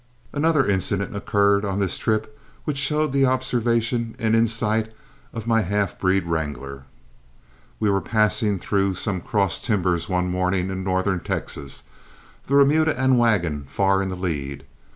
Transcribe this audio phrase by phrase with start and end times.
[0.33, 4.91] Another incident occurred on this trip which showed the observation and insight
[5.31, 6.85] of my half breed wrangler.
[7.79, 11.83] We were passing through some cross timbers one morning in northern Texas,
[12.47, 14.63] the remuda and wagon far in the lead.